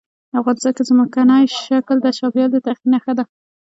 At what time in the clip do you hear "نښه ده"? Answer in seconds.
2.91-3.23